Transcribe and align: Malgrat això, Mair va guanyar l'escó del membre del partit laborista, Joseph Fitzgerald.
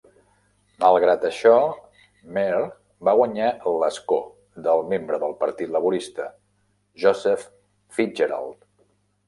Malgrat 0.83 1.25
això, 1.27 1.51
Mair 2.37 2.61
va 3.09 3.13
guanyar 3.19 3.51
l'escó 3.83 4.19
del 4.69 4.83
membre 4.95 5.21
del 5.27 5.37
partit 5.45 5.77
laborista, 5.79 6.29
Joseph 7.05 7.49
Fitzgerald. 8.01 8.61